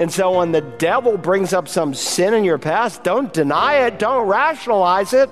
[0.00, 3.98] And so when the devil brings up some sin in your past, don't deny it,
[3.98, 5.28] don't rationalize it.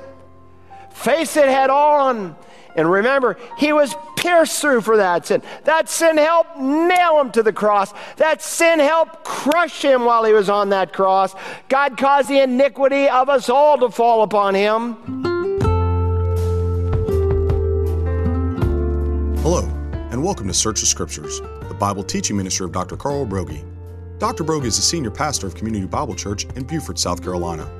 [0.91, 2.37] Face it head on.
[2.77, 5.43] And remember, he was pierced through for that sin.
[5.65, 7.95] That sin helped nail him to the cross.
[8.19, 11.35] That sin helped crush him while he was on that cross.
[11.71, 14.97] God caused the iniquity of us all to fall upon him.
[19.39, 19.63] Hello,
[20.11, 22.99] and welcome to Search the Scriptures, the Bible teaching ministry of Dr.
[22.99, 23.65] Carl Broggi.
[24.19, 24.43] Dr.
[24.43, 27.71] Broggi is a senior pastor of Community Bible Church in Beaufort, South Carolina.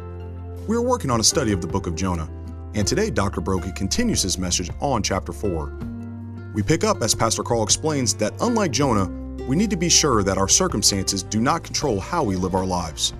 [0.69, 2.31] We are working on a study of the book of Jonah,
[2.77, 3.41] and today Dr.
[3.41, 5.77] Broggi continues his message on chapter 4.
[6.55, 9.09] We pick up as Pastor Carl explains that unlike Jonah,
[9.49, 12.67] we need to be sure that our circumstances do not control how we live our
[12.67, 13.15] lives.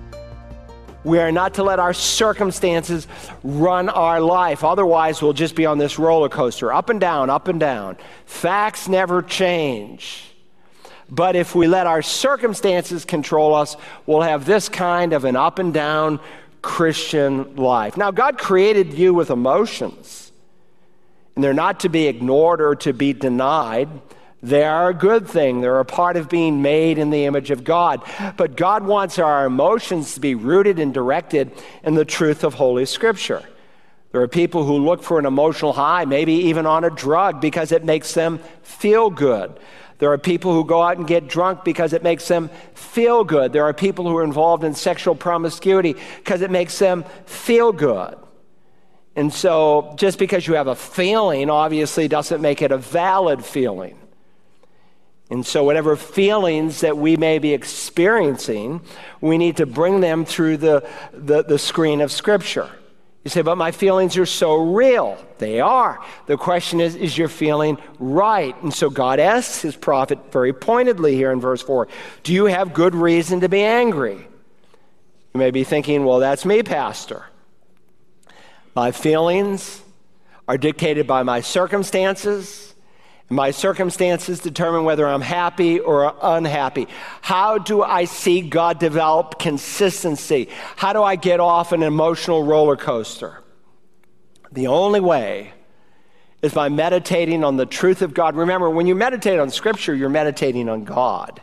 [1.03, 3.05] We are not to let our circumstances
[3.43, 4.63] run our life.
[4.63, 7.97] Otherwise, we'll just be on this roller coaster, up and down, up and down.
[8.25, 10.28] Facts never change.
[11.11, 15.59] But if we let our circumstances control us, we'll have this kind of an up
[15.59, 16.19] and down
[16.61, 17.97] Christian life.
[17.97, 20.31] Now, God created you with emotions,
[21.35, 23.89] and they're not to be ignored or to be denied.
[24.41, 25.61] They are a good thing.
[25.61, 28.01] They're a part of being made in the image of God.
[28.37, 31.51] But God wants our emotions to be rooted and directed
[31.83, 33.43] in the truth of Holy Scripture.
[34.11, 37.71] There are people who look for an emotional high, maybe even on a drug, because
[37.71, 39.59] it makes them feel good.
[39.99, 43.53] There are people who go out and get drunk because it makes them feel good.
[43.53, 48.17] There are people who are involved in sexual promiscuity because it makes them feel good.
[49.15, 53.99] And so, just because you have a feeling, obviously, doesn't make it a valid feeling.
[55.29, 58.81] And so, whatever feelings that we may be experiencing,
[59.19, 62.69] we need to bring them through the, the, the screen of Scripture.
[63.23, 65.17] You say, but my feelings are so real.
[65.39, 65.99] They are.
[66.27, 68.55] The question is, is your feeling right?
[68.63, 71.87] And so God asks his prophet very pointedly here in verse 4
[72.23, 74.25] Do you have good reason to be angry?
[75.33, 77.25] You may be thinking, well, that's me, Pastor.
[78.75, 79.81] My feelings
[80.47, 82.68] are dictated by my circumstances.
[83.29, 86.87] My circumstances determine whether I'm happy or unhappy.
[87.21, 90.49] How do I see God develop consistency?
[90.75, 93.43] How do I get off an emotional roller coaster?
[94.51, 95.53] The only way
[96.41, 98.35] is by meditating on the truth of God.
[98.35, 101.39] Remember, when you meditate on Scripture, you're meditating on God.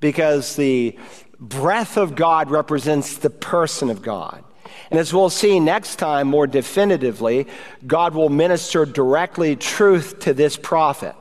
[0.00, 0.98] Because the
[1.38, 4.42] breath of God represents the person of God.
[4.90, 7.46] And as we'll see next time more definitively,
[7.86, 11.14] God will minister directly truth to this prophet.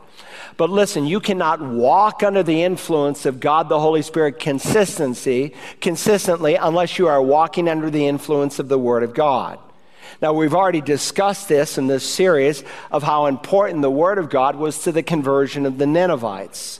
[0.57, 6.55] But listen, you cannot walk under the influence of God the Holy Spirit consistency consistently
[6.55, 9.59] unless you are walking under the influence of the Word of God.
[10.21, 14.55] Now, we've already discussed this in this series of how important the Word of God
[14.55, 16.79] was to the conversion of the Ninevites.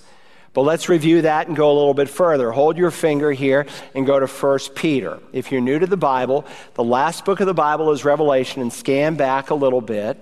[0.56, 2.50] But let's review that and go a little bit further.
[2.50, 5.20] Hold your finger here and go to 1 Peter.
[5.34, 6.46] If you're new to the Bible,
[6.76, 10.18] the last book of the Bible is Revelation, and scan back a little bit.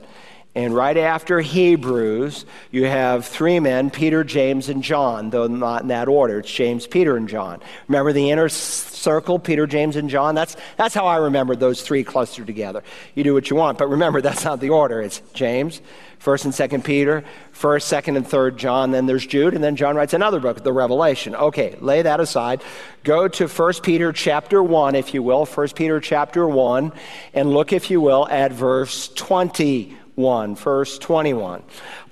[0.56, 5.90] And right after Hebrews, you have three men, Peter, James, and John, though not in
[5.90, 6.40] that order.
[6.40, 7.60] It's James, Peter, and John.
[7.88, 10.34] Remember the inner circle, Peter, James, and John?
[10.34, 12.84] That's, that's how I remember those three clustered together.
[13.14, 15.02] You do what you want, but remember, that's not the order.
[15.02, 15.82] It's James,
[16.24, 18.92] First and Second Peter, First, Second, and Third John.
[18.92, 21.36] Then there's Jude, and then John writes another book, the Revelation.
[21.36, 22.64] Okay, lay that aside.
[23.04, 25.46] Go to First Peter chapter one, if you will.
[25.46, 26.94] First Peter chapter one,
[27.34, 29.10] and look, if you will, at verse
[30.16, 30.56] twenty-one.
[30.56, 31.64] Verse twenty-one.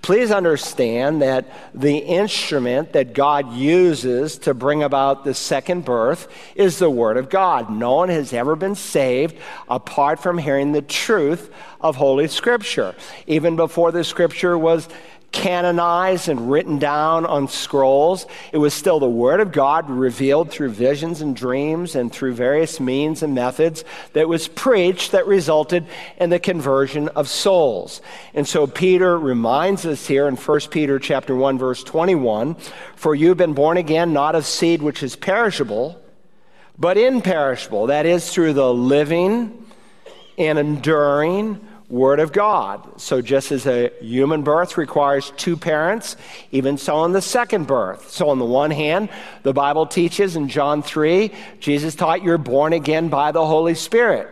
[0.02, 1.46] Please understand that
[1.76, 7.30] the instrument that God uses to bring about the second birth is the Word of
[7.30, 7.70] God.
[7.70, 9.38] No one has ever been saved
[9.70, 12.96] apart from hearing the truth of Holy Scripture.
[13.28, 14.90] Even before the Scripture was
[15.32, 18.26] canonized and written down on scrolls.
[18.52, 22.80] It was still the Word of God revealed through visions and dreams and through various
[22.80, 23.84] means and methods
[24.14, 25.88] that was preached that resulted
[26.18, 28.02] in the conversion of souls.
[28.34, 32.56] And so Peter reminds us here in 1 Peter chapter 1 verse 21,
[32.96, 36.02] for you've been born again not of seed which is perishable,
[36.78, 39.66] but imperishable, that is through the living
[40.38, 43.02] and enduring Word of God.
[43.02, 46.16] So, just as a human birth requires two parents,
[46.52, 48.10] even so in the second birth.
[48.10, 49.10] So, on the one hand,
[49.44, 54.30] the Bible teaches in John 3, Jesus taught you're born again by the Holy Spirit.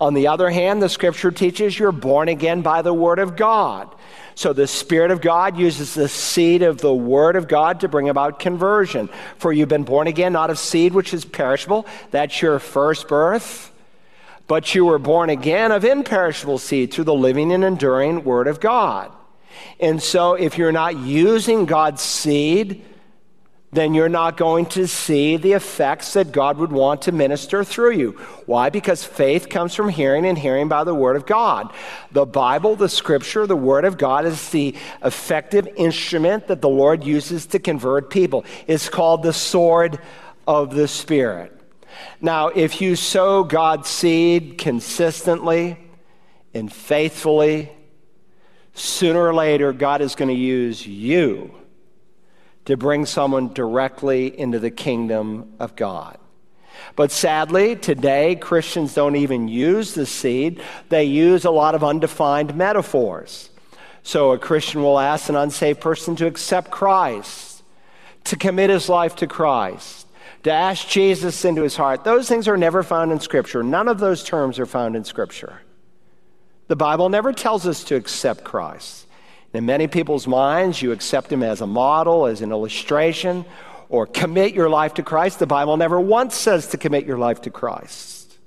[0.00, 3.94] On the other hand, the scripture teaches you're born again by the Word of God.
[4.34, 8.08] So the Spirit of God uses the seed of the Word of God to bring
[8.08, 9.10] about conversion.
[9.36, 13.70] For you've been born again, not of seed which is perishable, that's your first birth
[14.46, 18.60] but you were born again of imperishable seed through the living and enduring Word of
[18.60, 19.12] God.
[19.80, 22.84] And so, if you're not using God's seed,
[23.72, 27.92] then you're not going to see the effects that God would want to minister through
[27.92, 28.12] you.
[28.46, 28.70] Why?
[28.70, 31.72] Because faith comes from hearing and hearing by the Word of God.
[32.12, 37.04] The Bible, the Scripture, the Word of God is the effective instrument that the Lord
[37.04, 38.44] uses to convert people.
[38.66, 39.98] It's called the sword
[40.46, 41.55] of the Spirit.
[42.20, 45.78] Now, if you sow God's seed consistently
[46.54, 47.72] and faithfully,
[48.74, 51.54] sooner or later, God is going to use you
[52.66, 56.18] to bring someone directly into the kingdom of God.
[56.94, 60.60] But sadly, today, Christians don't even use the seed.
[60.88, 63.50] They use a lot of undefined metaphors.
[64.02, 67.62] So a Christian will ask an unsaved person to accept Christ,
[68.24, 70.05] to commit his life to Christ,
[70.46, 72.04] to ask Jesus into his heart.
[72.04, 73.64] Those things are never found in Scripture.
[73.64, 75.60] None of those terms are found in Scripture.
[76.68, 79.06] The Bible never tells us to accept Christ.
[79.52, 83.44] In many people's minds, you accept him as a model, as an illustration,
[83.88, 85.40] or commit your life to Christ.
[85.40, 88.38] The Bible never once says to commit your life to Christ.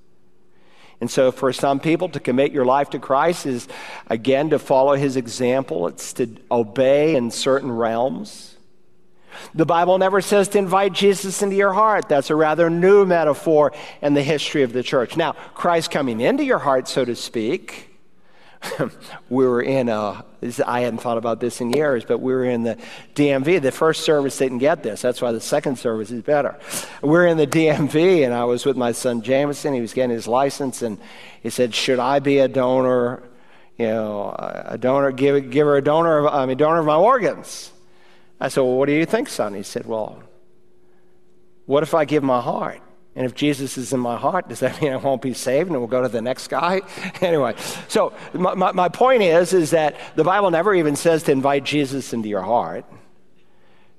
[1.01, 3.67] And so, for some people, to commit your life to Christ is,
[4.07, 8.55] again, to follow his example, it's to obey in certain realms.
[9.53, 12.07] The Bible never says to invite Jesus into your heart.
[12.07, 15.17] That's a rather new metaphor in the history of the church.
[15.17, 17.89] Now, Christ coming into your heart, so to speak,
[19.29, 20.23] we were in a,
[20.65, 22.77] I hadn't thought about this in years, but we were in the
[23.15, 23.61] DMV.
[23.61, 25.01] The first service didn't get this.
[25.01, 26.59] That's why the second service is better.
[27.01, 29.73] We are in the DMV, and I was with my son Jameson.
[29.73, 30.99] He was getting his license, and
[31.41, 33.23] he said, Should I be a donor?
[33.77, 36.97] You know, a donor, give, give her a donor, of, I mean, donor of my
[36.97, 37.71] organs.
[38.39, 39.53] I said, Well, what do you think, son?
[39.53, 40.23] He said, Well,
[41.65, 42.81] what if I give my heart?
[43.15, 45.77] And if Jesus is in my heart, does that mean I won't be saved and
[45.77, 46.81] we'll go to the next guy?
[47.21, 47.55] anyway,
[47.87, 51.63] so my, my, my, point is, is that the Bible never even says to invite
[51.63, 52.85] Jesus into your heart.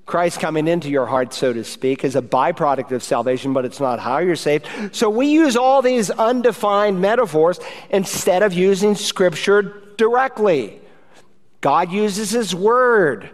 [0.05, 3.79] Christ coming into your heart, so to speak, is a byproduct of salvation, but it's
[3.79, 4.67] not how you're saved.
[4.91, 7.59] So we use all these undefined metaphors
[7.91, 10.81] instead of using Scripture directly.
[11.61, 13.29] God uses His Word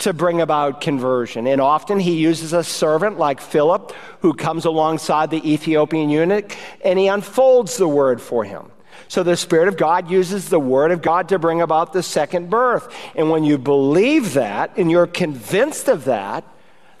[0.00, 1.46] to bring about conversion.
[1.46, 6.98] And often he uses a servant like Philip who comes alongside the Ethiopian eunuch and
[6.98, 8.70] he unfolds the word for him.
[9.08, 12.48] So the Spirit of God uses the Word of God to bring about the second
[12.48, 12.94] birth.
[13.16, 16.44] And when you believe that and you're convinced of that,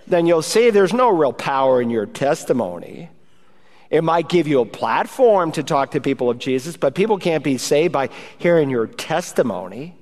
[0.08, 3.10] then you'll see there's no real power in your testimony.
[3.90, 7.44] It might give you a platform to talk to people of Jesus, but people can't
[7.44, 8.08] be saved by
[8.38, 9.94] hearing your testimony.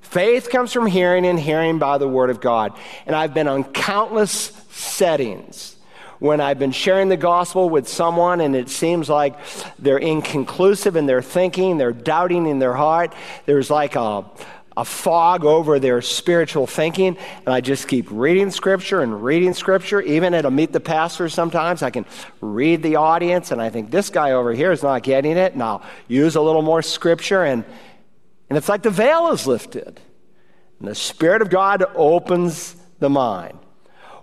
[0.00, 2.72] Faith comes from hearing, and hearing by the Word of God.
[3.06, 5.76] And I've been on countless settings
[6.18, 9.38] when I've been sharing the gospel with someone and it seems like
[9.78, 13.14] they're inconclusive in their thinking, they're doubting in their heart.
[13.46, 14.24] There's like a,
[14.76, 17.16] a fog over their spiritual thinking.
[17.46, 20.00] And I just keep reading scripture and reading scripture.
[20.00, 22.04] Even at a meet the pastor, sometimes I can
[22.40, 25.52] read the audience and I think this guy over here is not getting it.
[25.52, 27.64] And I'll use a little more scripture and
[28.48, 30.00] and it's like the veil is lifted.
[30.78, 33.58] And the Spirit of God opens the mind.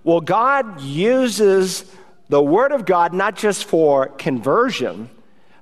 [0.03, 1.85] Well, God uses
[2.29, 5.09] the Word of God not just for conversion,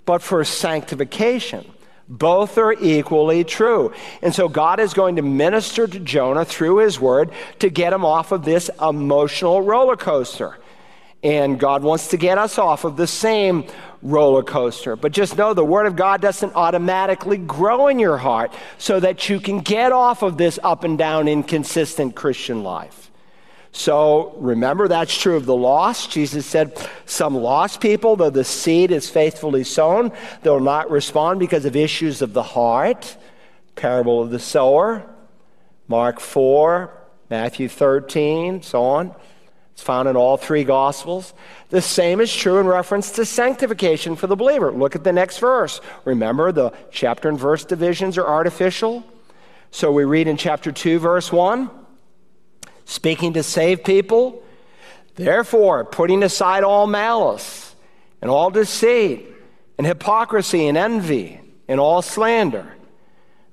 [0.06, 1.65] but for sanctification.
[2.10, 3.94] Both are equally true.
[4.21, 8.04] And so God is going to minister to Jonah through his word to get him
[8.04, 10.57] off of this emotional roller coaster.
[11.24, 13.65] And God wants to get us off of the same
[14.01, 14.96] roller coaster.
[14.96, 19.30] But just know the Word of God doesn't automatically grow in your heart so that
[19.30, 23.10] you can get off of this up and down, inconsistent Christian life.
[23.72, 26.12] So remember, that's true of the lost.
[26.12, 30.12] Jesus said, Some lost people, though the seed is faithfully sown,
[30.44, 33.18] they'll not respond because of issues of the heart.
[33.75, 35.10] Parable of the sower,
[35.88, 36.94] Mark 4,
[37.32, 39.15] Matthew 13, so on.
[39.74, 41.34] It's found in all three Gospels.
[41.70, 44.72] The same is true in reference to sanctification for the believer.
[44.72, 45.82] Look at the next verse.
[46.06, 49.03] Remember, the chapter and verse divisions are artificial.
[49.72, 51.70] So we read in chapter 2, verse 1
[52.86, 54.44] speaking to save people,
[55.15, 57.75] therefore, putting aside all malice
[58.22, 59.25] and all deceit
[59.77, 62.75] and hypocrisy and envy and all slander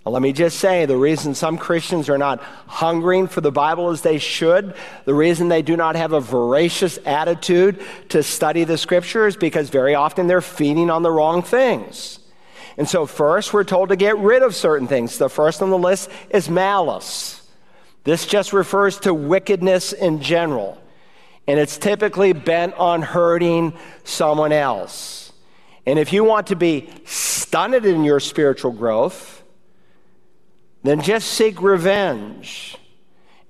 [0.05, 3.91] well, let me just say the reason some Christians are not hungering for the Bible
[3.91, 8.79] as they should, the reason they do not have a voracious attitude to study the
[8.79, 12.19] scripture is because very often they're feeding on the wrong things.
[12.79, 15.19] And so, first, we're told to get rid of certain things.
[15.19, 17.47] The first on the list is malice.
[18.05, 20.81] This just refers to wickedness in general,
[21.47, 25.33] and it's typically bent on hurting someone else.
[25.85, 29.40] And if you want to be stunted in your spiritual growth,
[30.83, 32.77] then just seek revenge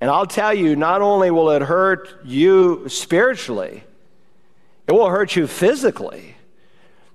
[0.01, 3.85] And I'll tell you, not only will it hurt you spiritually,
[4.87, 6.35] it will hurt you physically.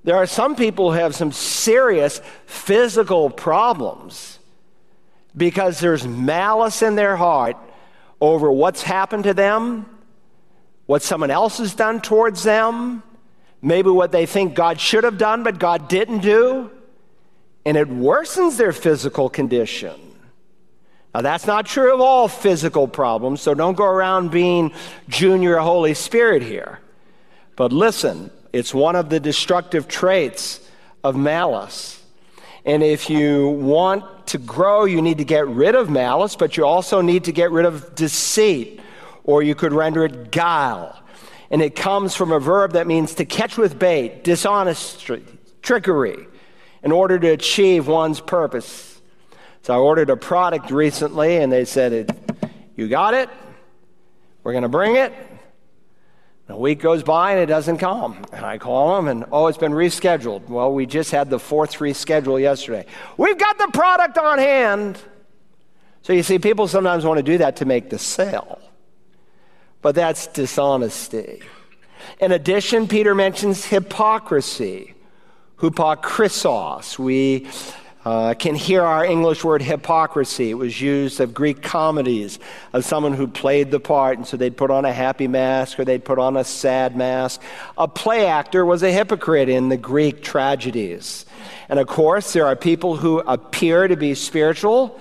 [0.03, 4.37] There are some people who have some serious physical problems
[5.35, 7.57] because there's malice in their heart
[8.21, 9.87] over what's happened to them,
[10.85, 13.01] what someone else has done towards them,
[13.63, 16.69] maybe what they think God should have done but God didn't do,
[17.65, 19.99] and it worsens their physical condition.
[21.13, 24.73] Now, that's not true of all physical problems, so don't go around being
[25.07, 26.79] junior Holy Spirit here.
[27.55, 30.59] But listen, it's one of the destructive traits
[31.03, 32.01] of malice.
[32.65, 36.65] And if you want to grow, you need to get rid of malice, but you
[36.65, 38.81] also need to get rid of deceit,
[39.23, 41.01] or you could render it guile.
[41.49, 45.23] And it comes from a verb that means to catch with bait, dishonesty,
[45.61, 46.27] trickery,
[46.85, 49.01] in order to achieve one's purpose.
[49.63, 52.15] So I ordered a product recently, and they said,
[52.77, 53.29] You got it?
[54.43, 55.11] We're going to bring it.
[56.47, 58.23] A week goes by and it doesn't come.
[58.31, 60.47] And I call them and, oh, it's been rescheduled.
[60.47, 62.85] Well, we just had the fourth reschedule yesterday.
[63.17, 64.99] We've got the product on hand.
[66.03, 68.61] So you see, people sometimes want to do that to make the sale,
[69.81, 71.41] but that's dishonesty.
[72.19, 74.94] In addition, Peter mentions hypocrisy,
[75.59, 76.99] hypokrisos.
[76.99, 77.47] We
[78.03, 80.51] uh, can hear our English word hypocrisy.
[80.51, 82.37] It was used of Greek comedies
[82.71, 85.85] of someone who played the part, and so they'd put on a happy mask or
[85.85, 87.41] they'd put on a sad mask.
[87.77, 91.25] A play actor was a hypocrite in the Greek tragedies.
[91.67, 94.99] And of course, there are people who appear to be spiritual,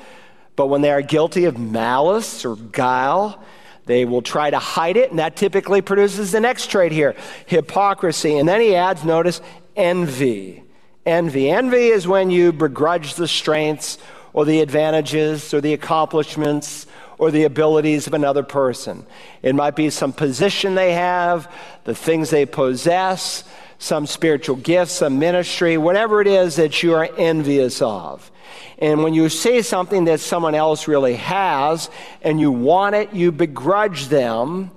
[0.56, 3.42] but when they are guilty of malice or guile,
[3.86, 8.38] they will try to hide it, and that typically produces the next trait here hypocrisy.
[8.38, 9.42] And then he adds, notice,
[9.76, 10.64] envy
[11.06, 11.50] envy.
[11.50, 13.98] Envy is when you begrudge the strengths
[14.32, 16.86] or the advantages or the accomplishments
[17.18, 19.06] or the abilities of another person.
[19.42, 21.52] It might be some position they have,
[21.84, 23.44] the things they possess,
[23.78, 28.30] some spiritual gifts, some ministry, whatever it is that you are envious of.
[28.78, 31.90] And when you see something that someone else really has
[32.22, 34.70] and you want it, you begrudge them.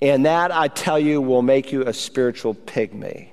[0.00, 3.29] And that, I tell you, will make you a spiritual pygmy.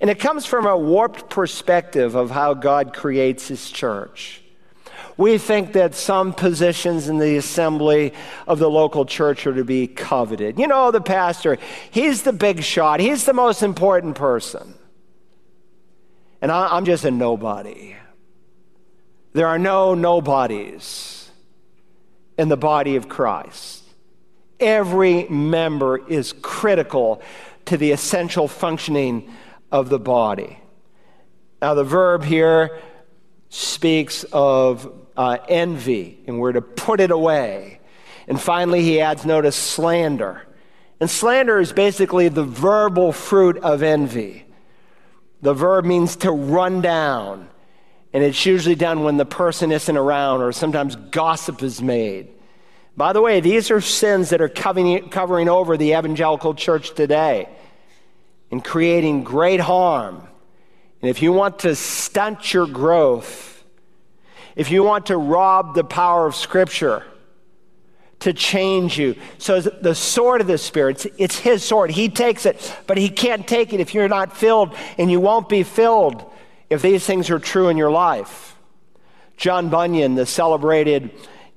[0.00, 4.42] And it comes from a warped perspective of how God creates his church.
[5.16, 8.12] We think that some positions in the assembly
[8.46, 10.58] of the local church are to be coveted.
[10.58, 11.56] You know, the pastor,
[11.90, 14.74] he's the big shot, he's the most important person.
[16.42, 17.96] And I'm just a nobody.
[19.32, 21.30] There are no nobodies
[22.38, 23.82] in the body of Christ.
[24.60, 27.22] Every member is critical
[27.66, 29.32] to the essential functioning
[29.70, 30.58] of the body.
[31.60, 32.78] Now, the verb here
[33.48, 37.80] speaks of uh, envy, and we're to put it away.
[38.28, 40.46] And finally, he adds, notice, slander.
[41.00, 44.44] And slander is basically the verbal fruit of envy.
[45.42, 47.48] The verb means to run down,
[48.12, 52.28] and it's usually done when the person isn't around, or sometimes gossip is made.
[52.96, 57.48] By the way, these are sins that are covering, covering over the evangelical church today
[58.50, 60.26] and creating great harm.
[61.02, 63.64] And if you want to stunt your growth,
[64.54, 67.04] if you want to rob the power of Scripture
[68.20, 71.90] to change you, so the sword of the Spirit, it's His sword.
[71.90, 75.48] He takes it, but He can't take it if you're not filled, and you won't
[75.48, 76.24] be filled
[76.70, 78.56] if these things are true in your life.
[79.36, 81.10] John Bunyan, the celebrated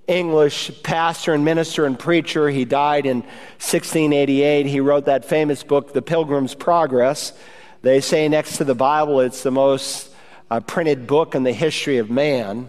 [0.10, 2.50] English pastor and minister and preacher.
[2.50, 3.22] He died in
[3.60, 4.66] 1688.
[4.66, 7.32] He wrote that famous book, The Pilgrim's Progress.
[7.84, 10.10] They say next to the Bible, it's the most
[10.50, 12.68] uh, printed book in the history of man.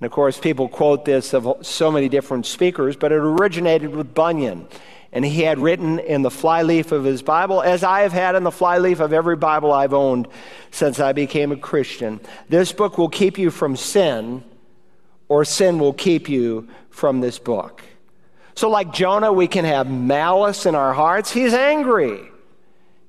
[0.00, 4.14] And of course, people quote this of so many different speakers, but it originated with
[4.14, 4.68] Bunyan.
[5.12, 8.42] And he had written in the flyleaf of his Bible, as I have had in
[8.42, 10.28] the flyleaf of every Bible I've owned
[10.70, 12.20] since I became a Christian.
[12.48, 14.44] This book will keep you from sin
[15.28, 17.82] or sin will keep you from this book.
[18.54, 21.32] So, like Jonah, we can have malice in our hearts.
[21.32, 22.20] He's angry.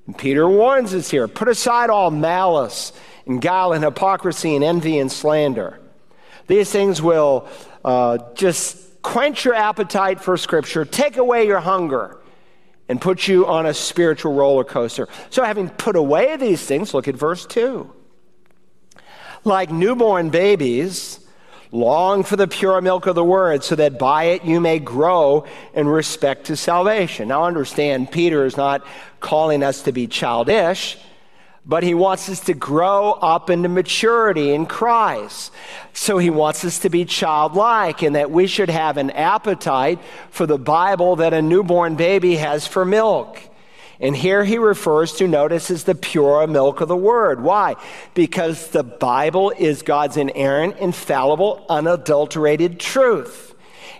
[0.06, 2.92] And Peter warns us here put aside all malice
[3.26, 5.80] and guile and hypocrisy and envy and slander.
[6.46, 7.48] These things will
[7.84, 12.20] uh, just quench your appetite for Scripture, take away your hunger,
[12.88, 15.08] and put you on a spiritual roller coaster.
[15.30, 17.92] So, having put away these things, look at verse 2.
[19.44, 21.20] Like newborn babies,
[21.72, 25.44] Long for the pure milk of the word, so that by it you may grow
[25.74, 27.28] in respect to salvation.
[27.28, 28.86] Now, understand, Peter is not
[29.20, 30.96] calling us to be childish,
[31.64, 35.52] but he wants us to grow up into maturity in Christ.
[35.92, 39.98] So he wants us to be childlike and that we should have an appetite
[40.30, 43.40] for the Bible that a newborn baby has for milk.
[44.00, 47.42] And here he refers to, notice, as the pure milk of the word.
[47.42, 47.76] Why?
[48.14, 53.54] Because the Bible is God's inerrant, infallible, unadulterated truth.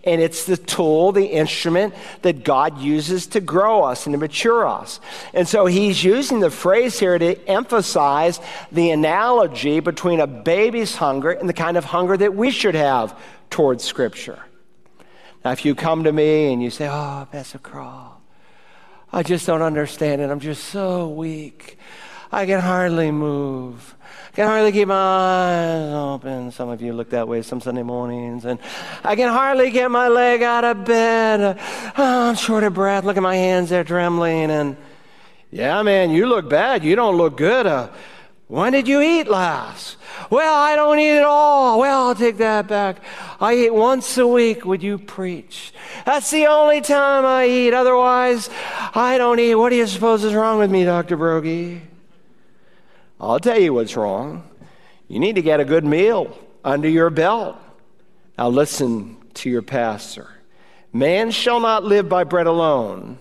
[0.05, 4.69] And it's the tool, the instrument that God uses to grow us and to mature
[4.69, 5.01] us.
[5.35, 8.39] And so he's using the phrase here to emphasize
[8.71, 13.19] the analogy between a baby's hunger and the kind of hunger that we should have
[13.51, 14.39] towards Scripture.
[15.45, 18.16] Now, if you come to me and you say, Oh, Pastor Carl,
[19.17, 20.29] I just don't understand it.
[20.29, 21.79] I'm just so weak.
[22.31, 23.95] I can hardly move.
[24.03, 26.51] I can hardly keep my eyes open.
[26.51, 28.45] Some of you look that way some Sunday mornings.
[28.45, 28.59] And
[29.03, 31.59] I can hardly get my leg out of bed.
[31.97, 33.05] Oh, I'm short of breath.
[33.05, 34.51] Look at my hands, they're trembling.
[34.51, 34.77] And
[35.51, 36.85] yeah, man, you look bad.
[36.85, 37.67] You don't look good.
[37.67, 37.89] Uh,
[38.49, 39.97] when did you eat last?
[40.31, 41.81] Well, I don't eat at all.
[41.81, 42.99] Well, I'll take that back.
[43.41, 44.65] I eat once a week.
[44.65, 45.73] Would you preach?
[46.05, 47.75] That's the only time I eat.
[47.75, 48.49] Otherwise,
[48.95, 49.57] I don't eat.
[49.57, 51.17] What do you suppose is wrong with me, Dr.
[51.17, 51.81] Broggi?
[53.21, 54.49] I'll tell you what's wrong.
[55.09, 57.57] You need to get a good meal under your belt.
[58.39, 60.31] Now, listen to your pastor.
[60.93, 63.19] Man shall not live by bread alone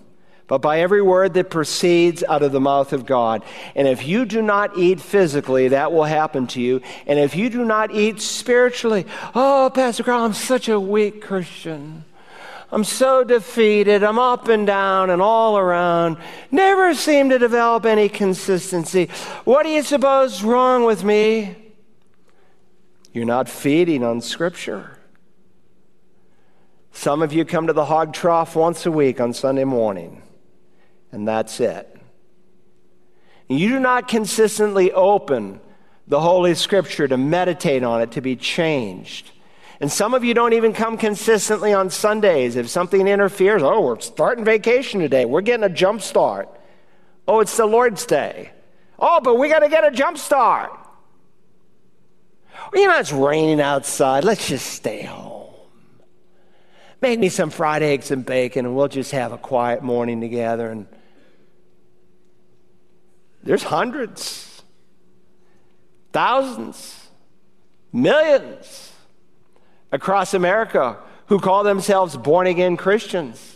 [0.47, 3.43] but by every word that proceeds out of the mouth of God.
[3.75, 6.81] And if you do not eat physically, that will happen to you.
[7.07, 12.05] And if you do not eat spiritually, oh, Pastor Carl, I'm such a weak Christian.
[12.71, 14.03] I'm so defeated.
[14.03, 16.17] I'm up and down and all around.
[16.51, 19.09] Never seem to develop any consistency.
[19.45, 21.55] What do you suppose is wrong with me?
[23.13, 24.99] You're not feeding on Scripture.
[26.91, 30.21] Some of you come to the hog trough once a week on Sunday morning
[31.15, 31.97] and that's it.
[33.47, 35.61] You do not consistently open
[36.07, 39.31] the Holy Scripture to meditate on it, to be changed.
[39.79, 42.57] And some of you don't even come consistently on Sundays.
[42.57, 45.23] If something interferes, oh, we're starting vacation today.
[45.25, 46.49] We're getting a jump start.
[47.27, 48.51] Oh, it's the Lord's Day.
[48.99, 50.71] Oh, but we got to get a jump start.
[52.73, 54.25] You know, it's raining outside.
[54.25, 55.53] Let's just stay home.
[57.01, 60.69] Make me some fried eggs and bacon, and we'll just have a quiet morning together
[60.69, 60.87] and
[63.45, 64.63] there's hundreds,
[66.11, 67.09] thousands,
[67.93, 68.91] millions
[69.91, 73.55] across America who call themselves born again Christians.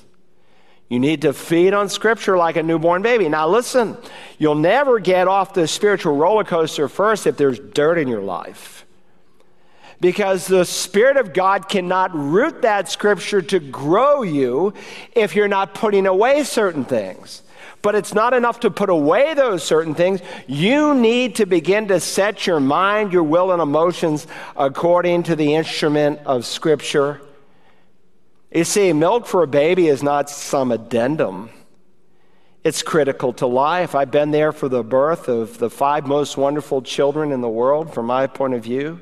[0.90, 3.30] You need to feed on Scripture like a newborn baby.
[3.30, 3.98] Now, listen,
[4.38, 8.86] you'll never get off the spiritual roller coaster first if there's dirt in your life.
[10.02, 14.74] Because the Spirit of God cannot root that Scripture to grow you
[15.14, 17.44] if you're not putting away certain things.
[17.82, 20.22] But it's not enough to put away those certain things.
[20.48, 25.56] You need to begin to set your mind, your will, and emotions according to the
[25.56, 27.22] instrument of Scripture.
[28.52, 31.52] You see, milk for a baby is not some addendum.
[32.64, 33.96] It's critical to life.
[33.96, 37.94] I've been there for the birth of the five most wonderful children in the world,
[37.94, 39.00] from my point of view.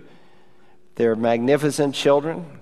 [0.96, 2.60] They're magnificent children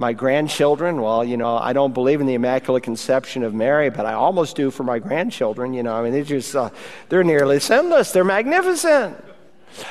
[0.00, 4.06] my grandchildren, well, you know, I don't believe in the Immaculate Conception of Mary, but
[4.06, 5.74] I almost do for my grandchildren.
[5.74, 6.70] You know, I mean, they're just, uh,
[7.10, 8.10] they're nearly sinless.
[8.10, 9.22] They're magnificent.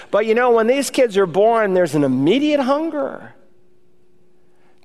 [0.10, 3.36] But you know, when these kids are born, there's an immediate hunger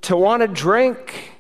[0.03, 1.33] to want to drink.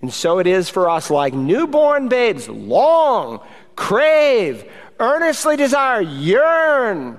[0.00, 3.40] And so it is for us, like newborn babes, long,
[3.74, 4.64] crave,
[5.00, 7.18] earnestly desire, yearn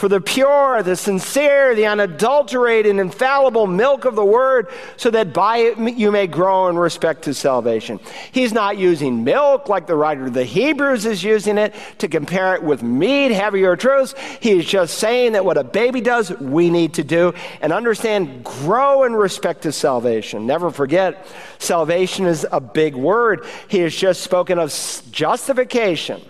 [0.00, 5.58] for the pure, the sincere, the unadulterated, infallible milk of the word, so that by
[5.58, 8.00] it you may grow in respect to salvation.
[8.32, 12.54] He's not using milk like the writer of the Hebrews is using it to compare
[12.54, 14.14] it with meat, heavier truths.
[14.40, 19.02] He's just saying that what a baby does, we need to do and understand, grow
[19.02, 20.46] in respect to salvation.
[20.46, 21.26] Never forget,
[21.58, 23.44] salvation is a big word.
[23.68, 24.70] He has just spoken of
[25.10, 26.22] justification.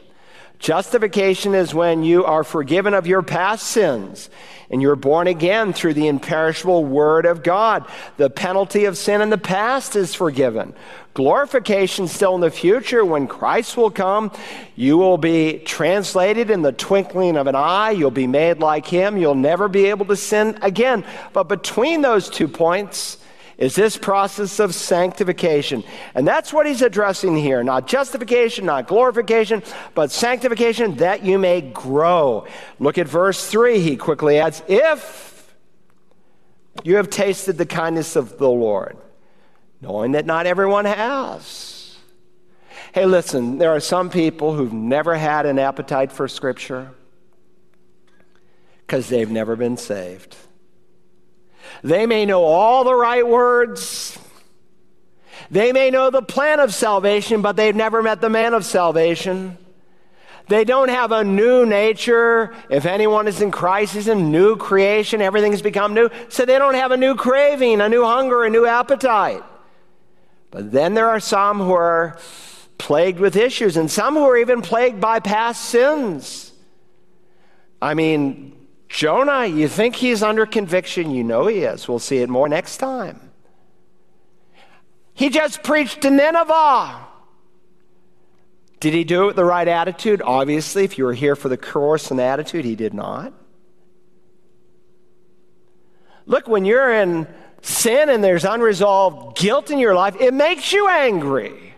[0.61, 4.29] Justification is when you are forgiven of your past sins
[4.71, 7.87] and you're born again through the imperishable Word of God.
[8.19, 10.75] The penalty of sin in the past is forgiven.
[11.15, 14.31] Glorification still in the future when Christ will come.
[14.77, 17.91] You will be translated in the twinkling of an eye.
[17.93, 19.17] You'll be made like Him.
[19.17, 21.05] You'll never be able to sin again.
[21.33, 23.17] But between those two points,
[23.61, 25.85] is this process of sanctification.
[26.15, 27.63] And that's what he's addressing here.
[27.63, 29.63] Not justification, not glorification,
[29.95, 32.47] but sanctification that you may grow.
[32.79, 33.79] Look at verse 3.
[33.79, 35.55] He quickly adds, If
[36.83, 38.97] you have tasted the kindness of the Lord,
[39.83, 41.99] knowing that not everyone has.
[42.95, 46.93] Hey, listen, there are some people who've never had an appetite for Scripture.
[48.87, 50.35] because they've never been saved.
[51.83, 54.19] They may know all the right words.
[55.51, 59.59] They may know the plan of salvation, but they've never met the man of salvation.
[60.49, 62.53] They don't have a new nature.
[62.69, 65.23] If anyone is in Christ, he's a new creation.
[65.23, 66.11] Everything's become new.
[66.29, 69.43] So they don't have a new craving, a new hunger, a new appetite.
[70.51, 72.19] But then there are some who are
[72.79, 76.53] plagued with issues, and some who are even plagued by past sins.
[77.81, 78.57] I mean,
[78.91, 81.13] Jonah, you think he's under conviction?
[81.13, 81.89] You know he is.
[81.89, 83.31] We'll see it more next time.
[85.15, 87.07] He just preached to Nineveh.
[88.81, 90.21] Did he do it with the right attitude?
[90.23, 93.33] Obviously, if you were here for the course and attitude, he did not.
[96.27, 97.29] Look, when you're in
[97.63, 101.75] sin and there's unresolved guilt in your life, it makes you angry.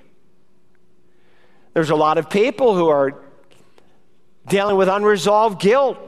[1.75, 3.23] There's a lot of people who are
[4.49, 5.99] dealing with unresolved guilt.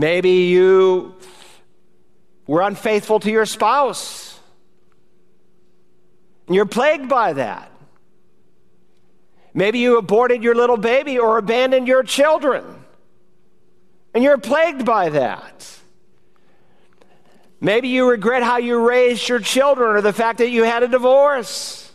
[0.00, 1.14] Maybe you
[2.46, 4.40] were unfaithful to your spouse.
[6.46, 7.70] And you're plagued by that.
[9.52, 12.64] Maybe you aborted your little baby or abandoned your children.
[14.14, 15.68] And you're plagued by that.
[17.60, 20.88] Maybe you regret how you raised your children or the fact that you had a
[20.88, 21.92] divorce.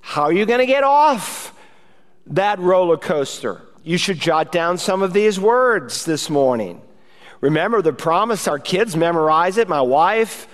[0.00, 1.54] How are you going to get off
[2.26, 3.62] that roller coaster?
[3.82, 6.82] You should jot down some of these words this morning.
[7.40, 9.68] Remember the promise, our kids memorize it.
[9.68, 10.46] My wife,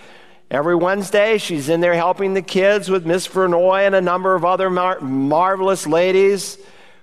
[0.49, 4.45] every Wednesday, she's in there helping the kids with Miss Vernoy and a number of
[4.45, 6.57] other mar- marvelous ladies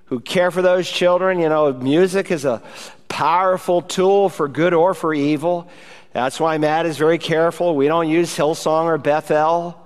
[0.06, 1.40] who care for those children.
[1.40, 2.62] You know, music is a
[3.10, 5.70] powerful tool for good or for evil.
[6.14, 7.76] That's why Matt is very careful.
[7.76, 9.78] We don't use Hillsong or Bethel.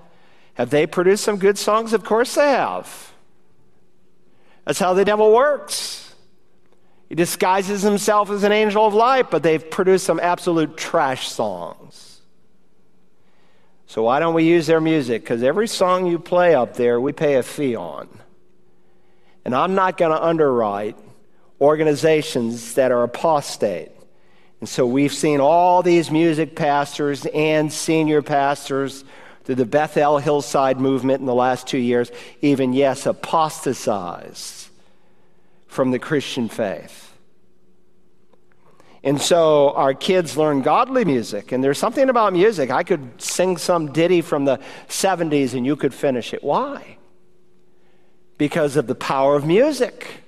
[0.54, 1.93] Have they produced some good songs?
[1.93, 3.13] Of course they have.
[4.65, 6.07] That's how the devil works.
[7.10, 12.22] He disguises himself as an angel of light, but they've produced some absolute trash songs.
[13.86, 15.24] So why don't we use their music?
[15.24, 18.10] Because every song you play up there, we pay a fee on.
[19.46, 20.98] And I'm not going to underwrite
[21.62, 23.91] organizations that are apostate.
[24.60, 29.06] And so we've seen all these music pastors and senior pastors
[29.46, 34.67] through the Bethel Hillsong movement in the last two years, even, yes, apostatize
[35.78, 37.16] from the Christian faith.
[39.04, 42.72] And so our kids learn godly music, and there's something about music.
[42.72, 46.44] I could sing some ditty from the 70s and you could finish it.
[46.44, 46.98] Why?
[48.40, 50.24] Because of the power of music.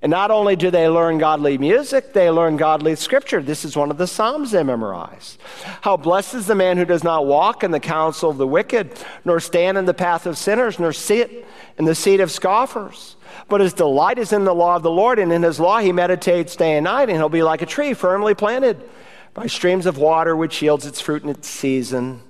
[0.00, 3.42] And not only do they learn godly music, they learn godly scripture.
[3.42, 5.38] This is one of the Psalms they memorize.
[5.80, 8.92] How blessed is the man who does not walk in the counsel of the wicked,
[9.24, 11.44] nor stand in the path of sinners, nor sit
[11.78, 13.16] in the seat of scoffers.
[13.48, 15.92] But his delight is in the law of the Lord, and in his law he
[15.92, 18.82] meditates day and night, and he'll be like a tree firmly planted
[19.34, 22.22] by streams of water, which yields its fruit in its season,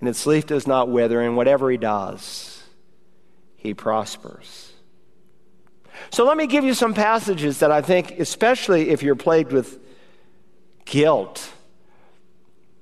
[0.00, 2.64] and its leaf does not wither, and whatever he does,
[3.56, 4.72] he prospers.
[6.10, 9.78] So let me give you some passages that I think, especially if you're plagued with
[10.84, 11.52] guilt,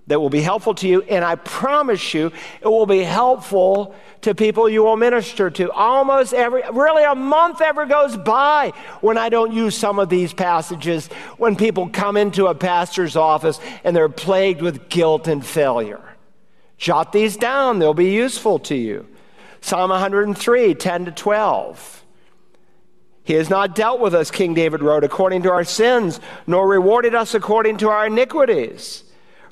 [0.09, 1.03] that will be helpful to you.
[1.03, 5.71] And I promise you, it will be helpful to people you will minister to.
[5.71, 10.33] Almost every, really, a month ever goes by when I don't use some of these
[10.33, 16.03] passages when people come into a pastor's office and they're plagued with guilt and failure.
[16.79, 19.07] Jot these down, they'll be useful to you.
[19.61, 22.05] Psalm 103, 10 to 12.
[23.25, 27.15] He has not dealt with us, King David wrote, according to our sins, nor rewarded
[27.15, 29.05] us according to our iniquities.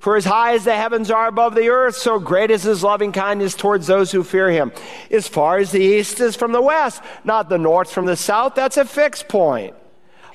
[0.06, 3.10] For as high as the heavens are above the earth, so great is his loving
[3.10, 4.70] kindness towards those who fear him.
[5.10, 8.54] As far as the east is from the west, not the north from the south,
[8.54, 9.74] that's a fixed point.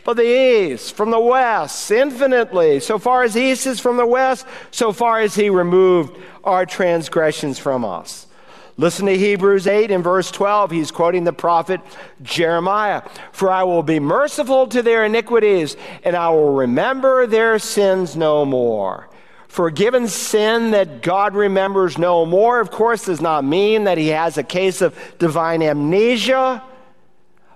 [0.04, 2.82] But the east from the west, infinitely.
[2.82, 7.58] So far as east is from the west, so far as he removed our transgressions
[7.58, 8.28] from us.
[8.76, 10.72] Listen to Hebrews 8 in verse 12.
[10.72, 11.80] He's quoting the prophet
[12.22, 13.04] Jeremiah.
[13.32, 18.44] For I will be merciful to their iniquities, and I will remember their sins no
[18.44, 19.08] more.
[19.52, 24.38] Forgiven sin that God remembers no more, of course, does not mean that he has
[24.38, 26.64] a case of divine amnesia,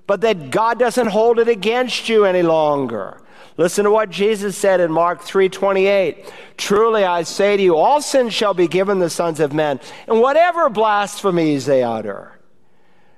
[0.05, 3.21] but that God doesn't hold it against you any longer.
[3.55, 6.29] Listen to what Jesus said in Mark 3:28.
[6.57, 10.19] Truly I say to you, all sins shall be given the sons of men, and
[10.19, 12.34] whatever blasphemies they utter.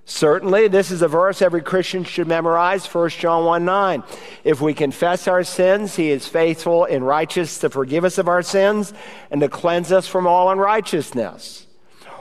[0.10, 4.04] Certainly, this is a verse every Christian should memorize, 1 John 1 9.
[4.46, 8.42] If we confess our sins, he is faithful and righteous to forgive us of our
[8.42, 8.94] sins
[9.30, 11.68] and to cleanse us from all unrighteousness.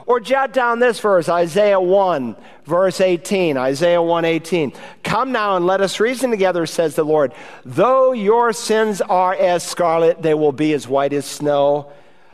[0.05, 3.55] Or jot down this verse, Isaiah 1, verse 18.
[3.55, 4.73] Isaiah 1 18.
[5.03, 7.31] Come now and let us reason together, says the Lord.
[7.63, 11.93] Though your sins are as scarlet, they will be as white as snow.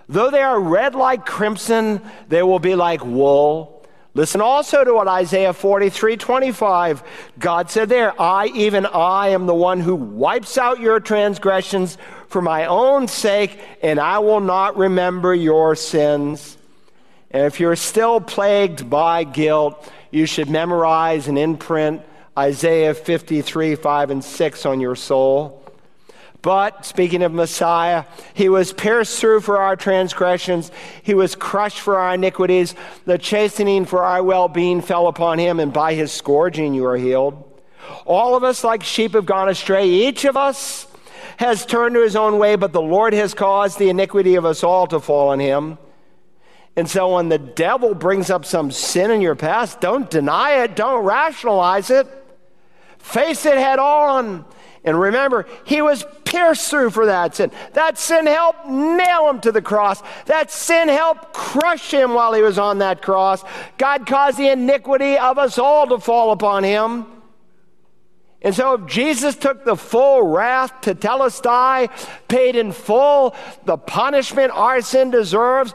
[0.10, 3.73] Though they are red like crimson, they will be like wool.
[4.16, 7.04] Listen also to what Isaiah 43 25,
[7.40, 11.98] God said there, I, even I, am the one who wipes out your transgressions
[12.28, 16.58] for my own sake, and I will not remember your sins.
[17.32, 22.04] And if you're still plagued by guilt, you should memorize and imprint
[22.38, 25.63] Isaiah 53 5 and 6 on your soul.
[26.44, 28.04] But, speaking of Messiah,
[28.34, 32.76] he was pierced through for our transgressions, he was crushed for our iniquities.
[33.06, 36.98] The chastening for our well being fell upon him, and by his scourging you are
[36.98, 37.50] healed.
[38.06, 39.88] All of us, like sheep, have gone astray.
[39.88, 40.86] Each of us
[41.38, 44.66] has turned to his own way, but the Lord has caused the iniquity of us
[44.66, 45.78] all to fall on him.
[46.76, 50.76] And so, when the devil brings up some sin in your past, don't deny it,
[50.76, 52.06] don't rationalize it,
[52.98, 54.44] face it head on.
[54.86, 57.52] And remember, he was pierced through for that sin.
[57.74, 60.02] That sin helped nail him to the cross.
[60.26, 63.44] That sin helped crush him while he was on that cross.
[63.78, 67.06] God caused the iniquity of us all to fall upon him.
[68.42, 71.90] And so, if Jesus took the full wrath tetelestai,
[72.28, 75.74] paid in full the punishment our sin deserves,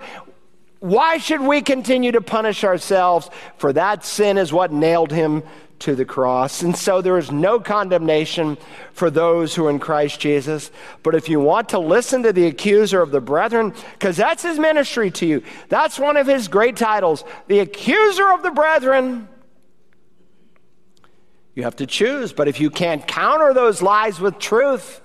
[0.80, 3.30] why should we continue to punish ourselves?
[3.56, 5.44] For that sin is what nailed him
[5.80, 6.62] to the cross.
[6.62, 8.58] And so there is no condemnation
[8.92, 10.70] for those who are in Christ Jesus.
[11.02, 14.58] But if you want to listen to the accuser of the brethren, because that's his
[14.58, 19.28] ministry to you, that's one of his great titles, the accuser of the brethren.
[21.54, 22.32] You have to choose.
[22.32, 25.00] But if you can't counter those lies with truth,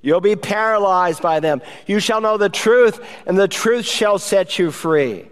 [0.00, 1.60] you'll be paralyzed by them.
[1.86, 5.30] You shall know the truth, and the truth shall set you free.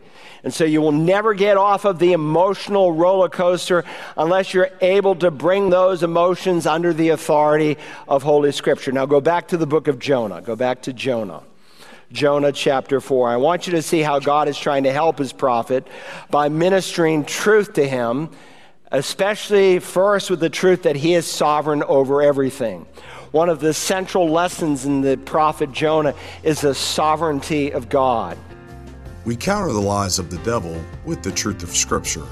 [0.49, 3.85] And so you will never get off of the emotional roller coaster
[4.17, 7.77] unless you're able to bring those emotions under the authority
[8.09, 8.91] of Holy Scripture.
[8.91, 10.41] Now go back to the book of Jonah.
[10.41, 11.43] Go back to Jonah.
[12.13, 13.29] Jonah chapter 4.
[13.29, 15.87] I want you to see how God is trying to help his prophet
[16.31, 18.31] by ministering truth to him,
[18.91, 22.87] especially first with the truth that he is sovereign over everything.
[23.33, 28.39] One of the central lessons in the prophet Jonah is the sovereignty of God.
[29.29, 32.25] We counter the lies of the devil with the truth of Scripture,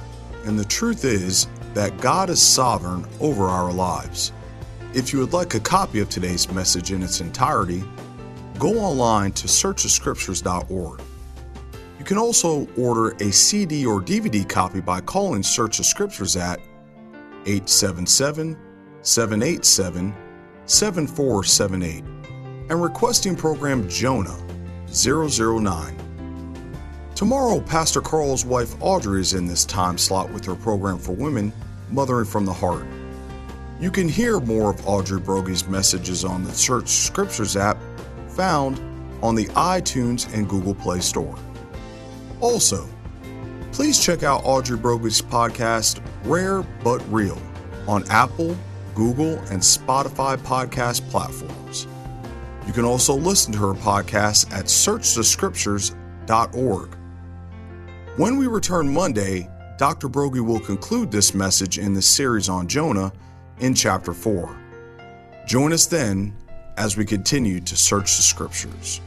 [0.47, 4.33] and the truth is that God is sovereign over our lives.
[4.95, 7.85] If you would like a copy of today's message in its entirety,
[8.59, 11.03] go online to searchthescriptures.org.
[11.99, 16.61] You can also order a CD or DVD copy by calling Search the Scriptures at
[17.45, 18.57] 877
[19.03, 20.15] 787
[20.65, 22.05] 7478
[22.71, 24.43] and requesting program Jonah
[24.89, 26.06] 009.
[27.17, 31.51] Tomorrow, Pastor Carl's wife Audrey is in this time slot with her program for women,
[31.91, 32.85] Mothering from the Heart.
[33.81, 37.79] You can hear more of Audrey Broggi's messages on the Search Scriptures app
[38.29, 38.79] found
[39.23, 41.39] on the iTunes and Google Play Store.
[42.43, 42.87] Also,
[43.73, 47.41] please check out Audrey Broggi's podcast, Rare But Real,
[47.89, 48.55] on Apple,
[48.95, 51.87] Google, and Spotify podcast platforms.
[52.67, 56.96] You can also listen to her podcast at searchthescriptures.org.
[58.17, 60.09] When we return Monday, Dr.
[60.09, 63.13] Broggi will conclude this message in the series on Jonah
[63.59, 64.59] in chapter 4.
[65.47, 66.35] Join us then
[66.79, 69.03] as we continue to search the scriptures.